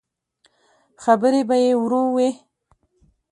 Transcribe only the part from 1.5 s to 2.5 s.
يې ورو وې.